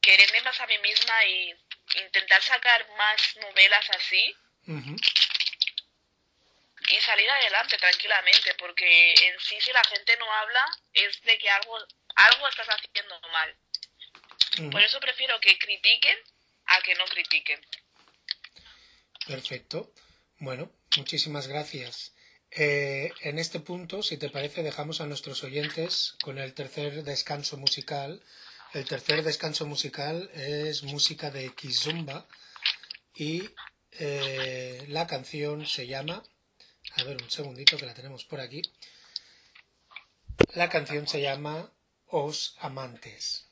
[0.00, 1.54] quererme más a mí misma y
[2.02, 4.34] intentar sacar más novelas así
[6.88, 11.50] y salir adelante tranquilamente, porque en sí si la gente no habla es de que
[11.50, 11.78] algo,
[12.14, 13.56] algo estás haciendo mal.
[14.70, 16.16] Por eso prefiero que critiquen
[16.66, 17.60] a que no critiquen.
[19.26, 19.92] Perfecto.
[20.38, 22.14] Bueno, muchísimas gracias.
[22.50, 27.56] Eh, en este punto, si te parece, dejamos a nuestros oyentes con el tercer descanso
[27.56, 28.22] musical.
[28.72, 32.26] El tercer descanso musical es música de Kizumba
[33.14, 33.50] y
[33.92, 36.22] eh, la canción se llama...
[36.98, 38.62] A ver, un segundito que la tenemos por aquí.
[40.54, 41.70] La canción se llama
[42.06, 43.48] Os Amantes.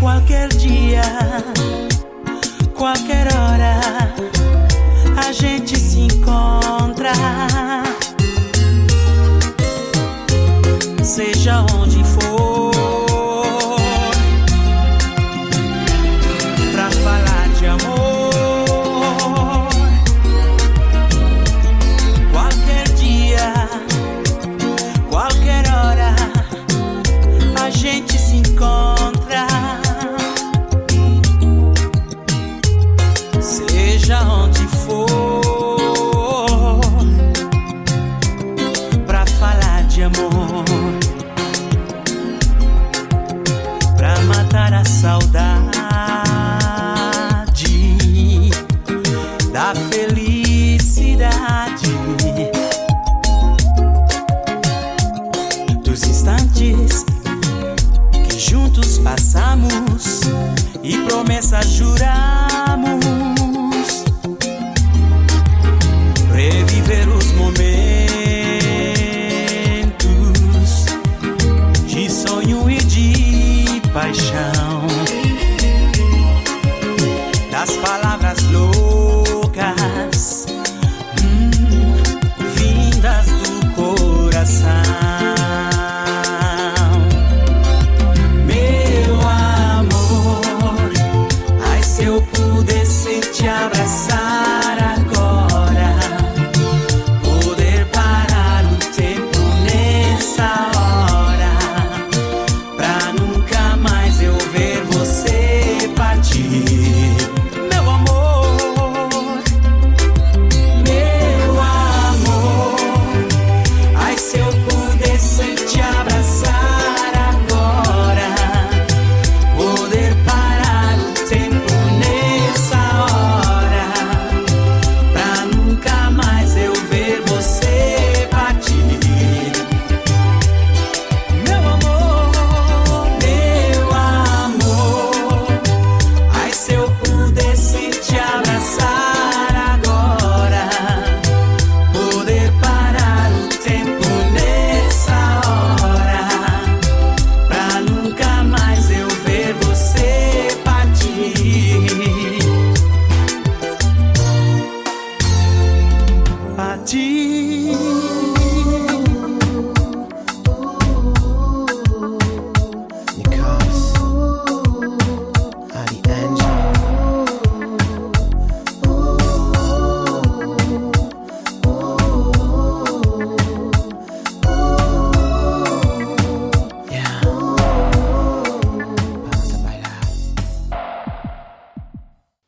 [0.00, 1.04] Qualquer dia,
[2.74, 3.78] qualquer hora,
[5.16, 7.12] a gente se encontra.
[11.02, 11.87] Seja onde
[60.82, 63.04] e promessas juramos
[66.32, 67.87] reviver os momentos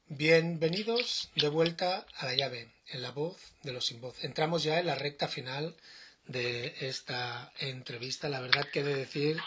[0.08, 4.22] Bienvenidos de vuelta a la llave, en la voz de los sin voz.
[4.24, 5.76] Entramos ya en la recta final
[6.26, 8.28] de esta entrevista.
[8.28, 9.38] La verdad que he de decir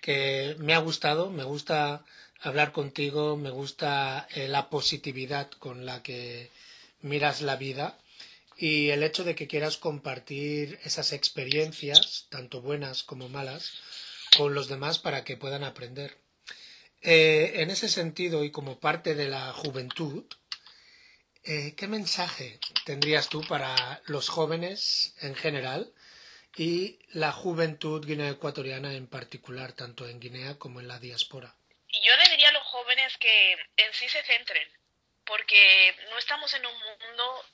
[0.00, 2.04] que me ha gustado, me gusta
[2.40, 6.50] hablar contigo, me gusta eh, la positividad con la que
[7.00, 7.98] miras la vida
[8.56, 13.72] y el hecho de que quieras compartir esas experiencias, tanto buenas como malas,
[14.36, 16.16] con los demás para que puedan aprender.
[17.02, 20.24] Eh, en ese sentido y como parte de la juventud,
[21.44, 25.92] eh, ¿qué mensaje tendrías tú para los jóvenes en general
[26.56, 31.54] y la juventud guinea ecuatoriana en particular, tanto en Guinea como en la diáspora?
[31.88, 34.68] Yo le diría a los jóvenes que en sí se centren,
[35.24, 37.44] porque no estamos en un mundo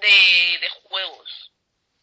[0.00, 1.51] de juegos.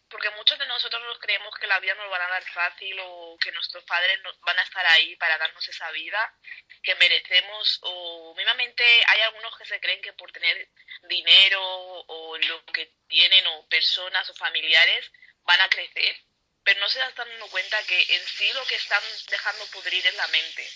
[0.10, 3.38] Porque muchos de nosotros nos creemos que la vida nos va a dar fácil o
[3.40, 6.34] que nuestros padres van a estar ahí para darnos esa vida
[6.82, 10.70] que merecemos o mismamente hay algunos que se creen que por tener
[11.04, 15.12] dinero o lo que tienen o personas o familiares
[15.44, 16.16] van a crecer,
[16.64, 20.16] pero no se están dando cuenta que en sí lo que están dejando pudrir es
[20.16, 20.70] la mente.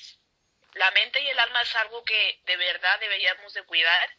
[0.73, 4.09] La mente y el alma es algo que de verdad deberíamos de cuidar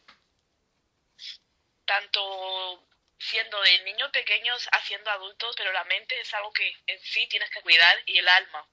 [1.85, 2.87] tanto
[3.29, 7.49] siendo de niños pequeños haciendo adultos, pero la mente es algo que en sí tienes
[7.49, 8.67] que cuidar y el alma.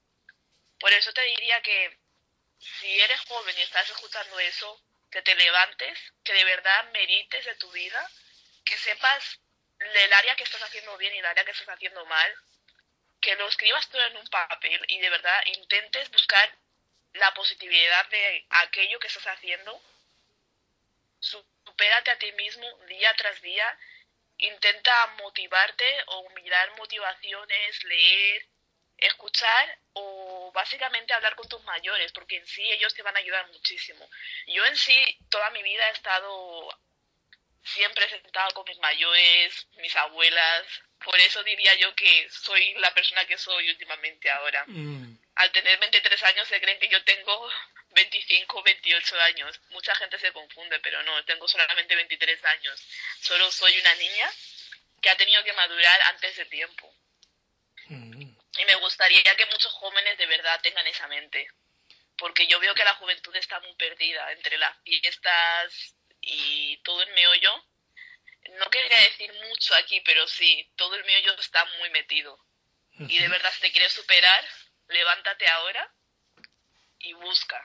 [0.78, 1.98] Por eso te diría que
[2.58, 4.80] si eres joven y estás escuchando eso,
[5.10, 8.10] que te levantes, que de verdad merites de tu vida,
[8.64, 9.40] que sepas
[9.78, 12.34] el área que estás haciendo bien y el área que estás haciendo mal,
[13.20, 16.56] que lo escribas todo en un papel y de verdad intentes buscar
[17.14, 19.80] la positividad de aquello que estás haciendo
[21.22, 23.78] supérate a ti mismo día tras día,
[24.42, 28.46] intenta motivarte o mirar motivaciones, leer,
[28.98, 33.46] escuchar o básicamente hablar con tus mayores, porque en sí ellos te van a ayudar
[33.48, 34.08] muchísimo.
[34.46, 36.78] Yo en sí toda mi vida he estado
[37.64, 40.66] siempre sentada con mis mayores, mis abuelas,
[41.04, 44.64] por eso diría yo que soy la persona que soy últimamente ahora.
[44.66, 47.50] Mm, Al tener 23 años se creen que yo tengo
[47.90, 49.60] 25, 28 años.
[49.70, 52.80] Mucha gente se confunde, pero no, tengo solamente 23 años.
[53.20, 54.30] Solo soy una niña
[55.00, 56.94] que ha tenido que madurar antes de tiempo.
[57.86, 61.48] mm, Y me gustaría que muchos jóvenes de verdad tengan esa mente.
[62.18, 67.12] Porque yo veo que la juventud está muy perdida entre las fiestas y todo el
[67.14, 67.64] meollo.
[68.58, 72.38] No quería decir mucho aquí, pero sí, todo el meollo está muy metido.
[72.98, 74.46] Y de verdad, si te quieres superar,
[74.92, 75.94] levántate ahora
[76.98, 77.60] y busca.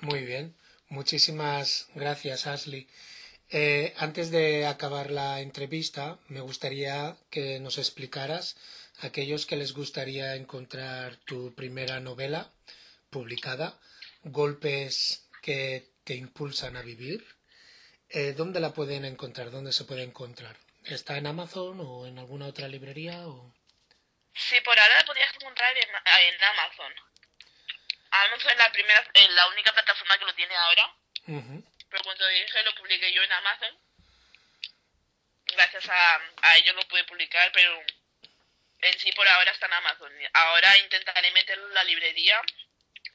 [0.00, 0.56] Muy bien,
[0.88, 2.88] muchísimas gracias, Ashley.
[3.50, 8.56] Eh, antes de acabar la entrevista, me gustaría que nos explicaras
[9.00, 12.50] a aquellos que les gustaría encontrar tu primera novela
[13.10, 13.78] publicada,
[14.24, 17.24] Golpes que te impulsan a vivir.
[18.08, 19.50] Eh, ¿Dónde la pueden encontrar?
[19.50, 20.56] ¿Dónde se puede encontrar?
[20.84, 23.28] ¿Está en Amazon o en alguna otra librería?
[23.28, 23.52] O...
[24.34, 26.94] Sí, por ahora la podrías encontrar en, en Amazon.
[28.10, 30.94] Amazon es la, primera, es la única plataforma que lo tiene ahora.
[31.26, 33.78] Ujú, Pero cuando dije lo publiqué yo en Amazon.
[35.46, 37.80] Gracias a, a ellos lo pude publicar, pero
[38.80, 40.12] en sí por ahora está en Amazon.
[40.32, 42.40] Ahora intentaré meterlo en la librería.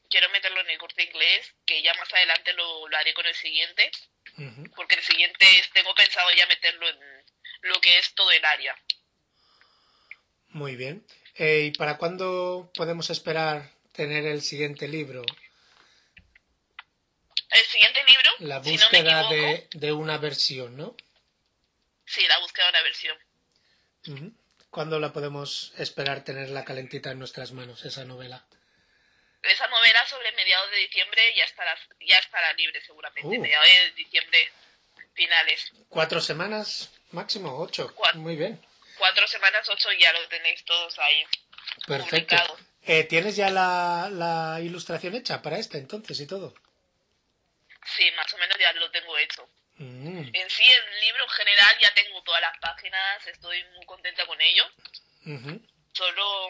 [0.10, 3.36] Quiero meterlo en el corte inglés, que ya más adelante lo, lo haré con el
[3.36, 3.92] siguiente.
[4.76, 7.26] Porque el siguiente es- tengo pensado ya meterlo en
[7.64, 8.76] lo que es todo el área.
[10.50, 11.06] Muy bien.
[11.36, 15.24] Eh, ¿Y para cuándo podemos esperar tener el siguiente libro?
[17.52, 20.96] El siguiente libro, La si no me búsqueda de, de una versión, ¿no?
[22.06, 23.18] sí, la búsqueda de una versión.
[24.70, 28.46] ¿Cuándo la podemos esperar tenerla calentita en nuestras manos, esa novela?
[29.42, 33.38] Esa novela sobre mediados de diciembre ya estará, ya estará libre seguramente.
[33.38, 33.42] Uh.
[33.42, 34.52] Mediados de diciembre
[35.14, 35.72] finales.
[35.88, 36.92] ¿Cuatro semanas?
[37.12, 37.94] Máximo ocho.
[37.96, 38.20] Cuatro.
[38.20, 38.62] Muy bien.
[39.00, 41.24] Cuatro semanas, ocho ya lo tenéis todos ahí.
[41.88, 42.36] Perfecto.
[42.36, 42.58] Publicado.
[42.84, 46.54] Eh, ¿Tienes ya la, la ilustración hecha para esta entonces y todo?
[47.98, 49.48] Sí, más o menos ya lo tengo hecho.
[49.78, 54.26] Mm, En sí, el libro en general ya tengo todas las páginas, estoy muy contenta
[54.28, 54.70] con ello.
[55.94, 56.50] Solo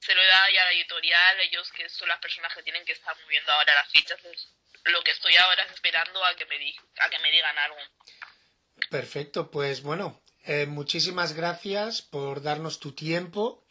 [0.00, 2.84] se lo he dado ya a la editorial, ellos que son las personas que tienen
[2.84, 4.18] que estar moviendo ahora las fichas.
[4.84, 7.78] lo que estoy ahora es esperando a que me, di- a que me digan algo.
[8.90, 13.62] Perfecto, pues bueno, eh, muchísimas gracias por darnos tu tiempo.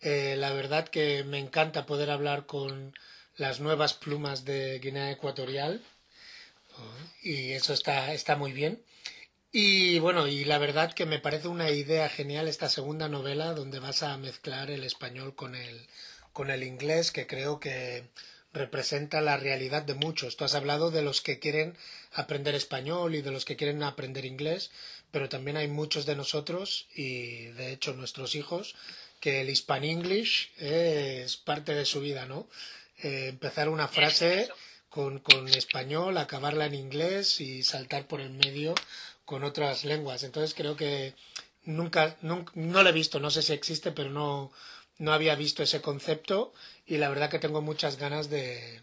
[0.00, 2.94] Eh, la verdad que me encanta poder hablar con
[3.36, 5.82] las nuevas plumas de Guinea Ecuatorial
[7.22, 8.82] y eso está, está muy bien.
[9.52, 13.78] Y bueno, y la verdad que me parece una idea genial esta segunda novela donde
[13.78, 15.86] vas a mezclar el español con el,
[16.32, 18.04] con el inglés, que creo que
[18.52, 20.36] representa la realidad de muchos.
[20.36, 21.76] Tú has hablado de los que quieren
[22.12, 24.70] aprender español y de los que quieren aprender inglés,
[25.16, 28.74] pero también hay muchos de nosotros y de hecho nuestros hijos
[29.18, 32.46] que el Hispan English es parte de su vida, ¿no?
[32.98, 34.50] Eh, empezar una frase
[34.90, 38.74] con, con español, acabarla en inglés y saltar por el medio
[39.24, 40.22] con otras lenguas.
[40.22, 41.14] Entonces creo que
[41.64, 44.52] nunca, nunca no lo he visto, no sé si existe, pero no,
[44.98, 46.52] no había visto ese concepto
[46.86, 48.82] y la verdad que tengo muchas ganas de,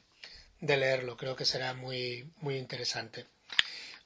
[0.62, 1.16] de leerlo.
[1.16, 3.28] Creo que será muy, muy interesante.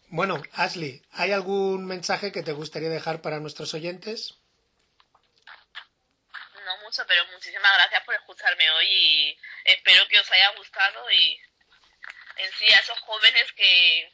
[0.10, 4.36] Bueno, Ashley, ¿hay algún mensaje que te gustaría dejar para nuestros oyentes?
[6.66, 11.40] No mucho, pero muchísimas gracias por escucharme hoy y espero que os haya gustado y
[12.38, 14.12] en sí a esos jóvenes que,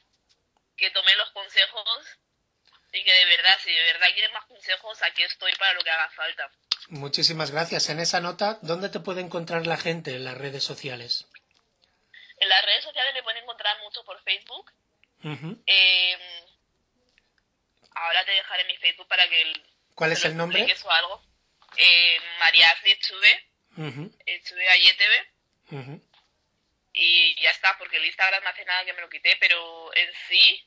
[0.77, 2.17] que tomen los consejos
[2.91, 5.91] y que de verdad, si de verdad quieren más consejos, aquí estoy para lo que
[5.91, 6.49] haga falta.
[6.89, 7.89] Muchísimas gracias.
[7.89, 11.27] En esa nota, ¿dónde te puede encontrar la gente en las redes sociales?
[12.37, 14.71] En las redes sociales me pueden encontrar mucho por Facebook.
[15.65, 16.17] Eh,
[17.95, 19.65] ahora te dejaré mi Facebook para que el,
[19.95, 20.65] ¿Cuál es el nombre?
[20.84, 21.24] o algo.
[21.78, 25.28] Eh, María Asli Echuve, Ujú, Echuve Ayetebe.
[25.71, 26.09] ujú.
[26.95, 30.09] y ya está, porque el Instagram no hace nada que me lo quité, pero en
[30.28, 30.63] sí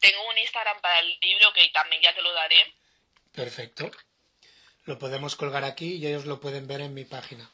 [0.00, 2.74] tengo un Instagram para el libro que también ya te lo daré.
[3.32, 3.90] Perfecto.
[4.86, 7.48] Lo podemos colgar aquí y ellos lo pueden ver en mi página.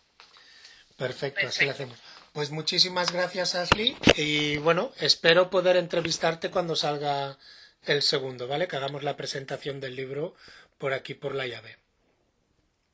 [0.97, 1.99] Perfecto, así lo hacemos.
[2.37, 3.97] Pues muchísimas gracias, Ashley.
[4.15, 7.39] Y bueno, espero poder entrevistarte cuando salga
[7.83, 8.69] el segundo, ¿vale?
[8.69, 10.35] Que hagamos la presentación del libro
[10.77, 11.79] por aquí, por la llave.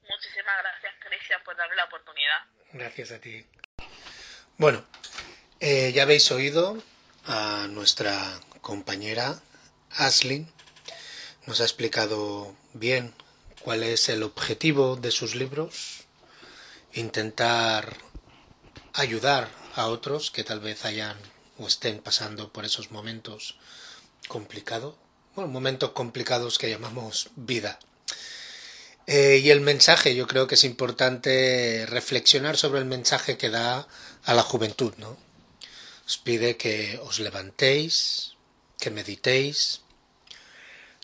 [0.09, 2.39] Muchísimas gracias, Cristian, por darme la oportunidad.
[2.73, 3.45] Gracias a ti.
[4.59, 4.87] Bueno,
[5.59, 6.81] eh, ya habéis oído
[7.27, 9.43] a nuestra compañera
[9.91, 10.47] Ashley.
[11.47, 13.13] Nos ha explicado bien
[13.63, 16.05] cuál es el objetivo de sus libros.
[16.93, 18.12] Intentar
[18.95, 21.17] ayudar a otros que tal vez hayan
[21.59, 23.57] o estén pasando por esos momentos
[24.29, 24.95] complicados.
[25.35, 27.79] Bueno, momentos complicados que llamamos vida.
[29.07, 33.89] Eh, y el mensaje, yo creo que es importante reflexionar sobre el mensaje que da
[34.25, 35.17] a la juventud, ¿no?
[36.07, 38.35] Os pide que os levantéis,
[38.79, 39.81] que meditéis,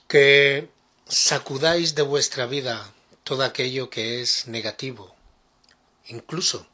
[0.07, 0.68] que
[1.09, 2.93] sacudáis de vuestra vida
[3.24, 5.14] todo aquello que es negativo,
[6.07, 6.66] incluso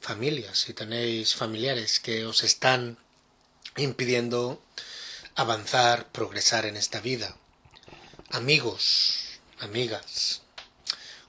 [0.00, 2.98] familias, si tenéis familiares que os están
[3.76, 4.62] impidiendo
[5.36, 7.36] avanzar, progresar en esta vida,
[8.30, 10.42] amigos, amigas,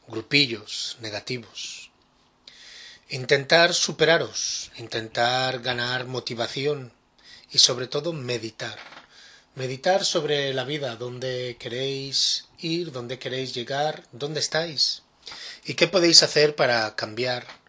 [0.08, 1.92] grupillos negativos.
[3.10, 6.94] Intentar superaros, intentar ganar motivación
[7.52, 8.80] y sobre todo meditar.
[9.56, 15.04] Meditar sobre la vida, dónde queréis ir, dónde queréis llegar, dónde estáis
[15.66, 17.61] y qué podéis hacer para cambiar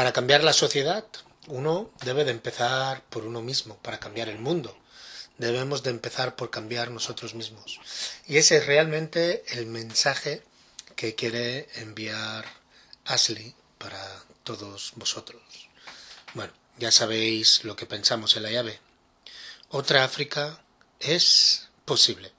[0.00, 1.04] para cambiar la sociedad.
[1.48, 4.74] Uno debe de empezar por uno mismo, para cambiar el mundo
[5.36, 7.78] debemos de empezar por cambiar nosotros mismos.
[8.26, 10.42] Y ese es realmente el mensaje
[10.96, 12.46] que quiere enviar
[13.04, 14.02] Ashley para
[14.42, 15.42] todos vosotros.
[16.32, 18.80] Bueno, ya sabéis lo que pensamos en la llave.
[19.68, 20.62] Otra África
[20.98, 22.32] es posible,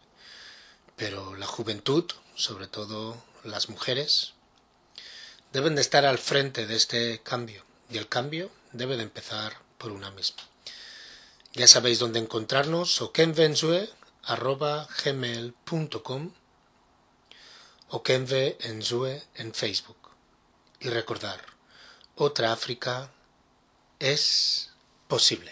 [0.95, 4.33] pero la juventud, sobre todo las mujeres,
[5.53, 9.91] deben de estar al frente de este cambio y el cambio debe de empezar por
[9.91, 10.43] una misma.
[11.53, 13.11] Ya sabéis dónde encontrarnos, o
[17.89, 19.97] o kenvenzue en Facebook.
[20.79, 21.41] Y recordar,
[22.15, 23.11] otra África
[23.99, 24.71] es
[25.07, 25.51] posible.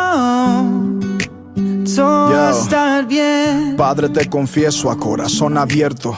[1.95, 2.59] Todo va a Yo.
[2.59, 3.75] estar bien.
[3.77, 6.17] Padre, te confieso a corazón abierto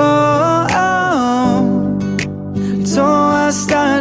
[0.00, 1.90] oh, oh.
[2.84, 3.99] I hasta